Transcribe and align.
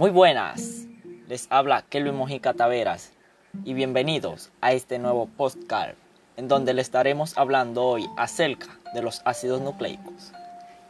Muy 0.00 0.08
buenas, 0.08 0.86
les 1.28 1.46
habla 1.50 1.82
Kelvin 1.82 2.14
Mojica 2.14 2.54
Taveras 2.54 3.12
y 3.64 3.74
bienvenidos 3.74 4.50
a 4.62 4.72
este 4.72 4.98
nuevo 4.98 5.26
postcard 5.26 5.94
en 6.38 6.48
donde 6.48 6.72
le 6.72 6.80
estaremos 6.80 7.36
hablando 7.36 7.84
hoy 7.84 8.08
acerca 8.16 8.78
de 8.94 9.02
los 9.02 9.20
ácidos 9.26 9.60
nucleicos. 9.60 10.32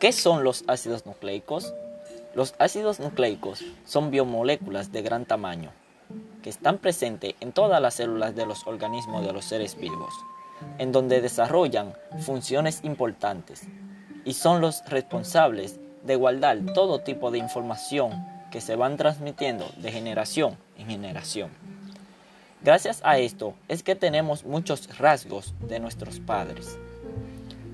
¿Qué 0.00 0.10
son 0.10 0.42
los 0.42 0.64
ácidos 0.66 1.06
nucleicos? 1.06 1.72
Los 2.34 2.56
ácidos 2.58 2.98
nucleicos 2.98 3.64
son 3.84 4.10
biomoléculas 4.10 4.90
de 4.90 5.02
gran 5.02 5.24
tamaño 5.24 5.70
que 6.42 6.50
están 6.50 6.78
presentes 6.78 7.36
en 7.38 7.52
todas 7.52 7.80
las 7.80 7.94
células 7.94 8.34
de 8.34 8.44
los 8.44 8.66
organismos 8.66 9.24
de 9.24 9.32
los 9.32 9.44
seres 9.44 9.76
vivos, 9.76 10.14
en 10.78 10.90
donde 10.90 11.20
desarrollan 11.20 11.94
funciones 12.22 12.80
importantes 12.82 13.68
y 14.24 14.32
son 14.32 14.60
los 14.60 14.84
responsables 14.86 15.78
de 16.02 16.16
guardar 16.16 16.58
todo 16.74 17.02
tipo 17.02 17.30
de 17.30 17.38
información 17.38 18.34
que 18.50 18.60
se 18.60 18.76
van 18.76 18.96
transmitiendo 18.96 19.70
de 19.76 19.92
generación 19.92 20.56
en 20.78 20.86
generación. 20.86 21.50
Gracias 22.62 23.00
a 23.04 23.18
esto 23.18 23.54
es 23.68 23.82
que 23.82 23.94
tenemos 23.94 24.44
muchos 24.44 24.98
rasgos 24.98 25.54
de 25.68 25.78
nuestros 25.78 26.20
padres. 26.20 26.78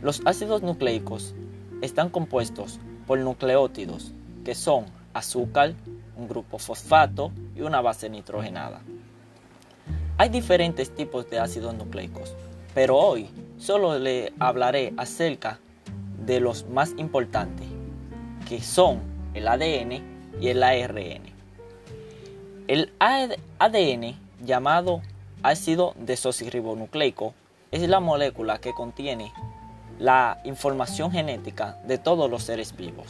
Los 0.03 0.21
ácidos 0.25 0.63
nucleicos 0.63 1.35
están 1.81 2.11
compuestos 2.11 2.79
por 3.07 3.19
nucleótidos, 3.19 4.13
que 4.45 4.55
son 4.55 4.87
azúcar, 5.15 5.75
un 6.17 6.29
grupo 6.29 6.59
fosfato 6.59 7.33
y 7.57 7.63
una 7.63 7.81
base 7.81 8.11
nitrogenada. 8.11 8.83
Hay 10.19 10.29
diferentes 10.29 10.95
tipos 10.95 11.29
de 11.31 11.39
ácidos 11.39 11.75
nucleicos, 11.75 12.35
pero 12.75 12.97
hoy 12.97 13.29
solo 13.59 13.99
le 13.99 14.33
hablaré 14.39 14.93
acerca 14.97 15.59
de 16.27 16.41
los 16.41 16.69
más 16.69 16.93
importantes, 16.99 17.67
que 18.49 18.61
son 18.61 19.01
el 19.35 19.49
ADN 19.49 20.12
y 20.41 20.49
el 20.49 20.63
ARN. 20.63 21.23
El 22.69 22.93
ADN, 23.01 24.19
llamado 24.45 25.03
ácido 25.43 25.95
desoxirribonucleico, 25.99 27.35
es 27.71 27.89
la 27.89 28.01
molécula 28.01 28.59
que 28.59 28.75
contiene 28.75 29.33
la 29.99 30.41
información 30.45 31.11
genética 31.11 31.79
de 31.87 31.99
todos 31.99 32.31
los 32.31 32.43
seres 32.43 32.77
vivos. 32.77 33.07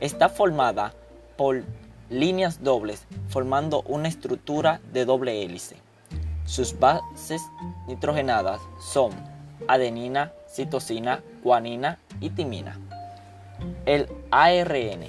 Está 0.00 0.28
formada 0.28 0.92
por 1.36 1.64
líneas 2.10 2.62
dobles 2.62 3.06
formando 3.28 3.82
una 3.82 4.08
estructura 4.08 4.80
de 4.92 5.04
doble 5.04 5.42
hélice. 5.42 5.76
Sus 6.44 6.78
bases 6.78 7.42
nitrogenadas 7.88 8.60
son 8.80 9.12
adenina, 9.66 10.32
citosina, 10.48 11.22
guanina 11.42 11.98
y 12.20 12.30
timina. 12.30 12.78
El 13.84 14.08
ARN, 14.30 15.06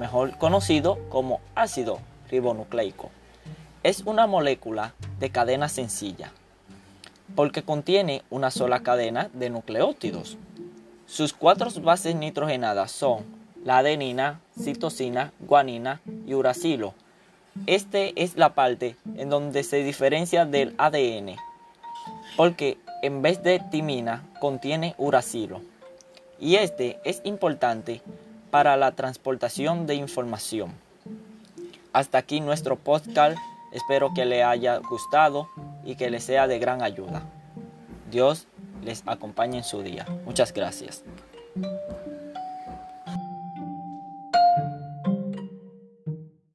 mejor 0.00 0.36
conocido 0.38 0.98
como 1.10 1.40
ácido 1.54 2.00
ribonucleico, 2.28 3.10
es 3.84 4.00
una 4.00 4.26
molécula 4.26 4.94
de 5.20 5.30
cadena 5.30 5.68
sencilla 5.68 6.32
porque 7.34 7.62
contiene 7.62 8.22
una 8.30 8.50
sola 8.50 8.80
cadena 8.80 9.30
de 9.32 9.50
nucleótidos. 9.50 10.36
Sus 11.06 11.32
cuatro 11.32 11.70
bases 11.82 12.14
nitrogenadas 12.14 12.90
son 12.90 13.24
la 13.64 13.78
adenina, 13.78 14.40
citosina, 14.58 15.32
guanina 15.40 16.00
y 16.26 16.34
uracilo. 16.34 16.94
Este 17.66 18.22
es 18.22 18.36
la 18.36 18.54
parte 18.54 18.96
en 19.16 19.28
donde 19.28 19.62
se 19.64 19.82
diferencia 19.82 20.44
del 20.44 20.74
ADN, 20.78 21.36
porque 22.36 22.78
en 23.02 23.22
vez 23.22 23.42
de 23.42 23.60
timina 23.70 24.24
contiene 24.40 24.94
uracilo. 24.98 25.60
Y 26.38 26.56
este 26.56 26.98
es 27.04 27.20
importante 27.24 28.00
para 28.50 28.76
la 28.76 28.92
transportación 28.92 29.86
de 29.86 29.94
información. 29.94 30.72
Hasta 31.92 32.18
aquí 32.18 32.40
nuestro 32.40 32.76
podcast. 32.76 33.38
Espero 33.72 34.12
que 34.14 34.24
le 34.24 34.42
haya 34.42 34.78
gustado 34.78 35.48
y 35.84 35.96
que 35.96 36.10
le 36.10 36.20
sea 36.20 36.46
de 36.46 36.58
gran 36.58 36.82
ayuda. 36.82 37.22
Dios 38.10 38.46
les 38.82 39.02
acompañe 39.06 39.58
en 39.58 39.64
su 39.64 39.82
día. 39.82 40.06
Muchas 40.24 40.52
gracias. 40.52 41.04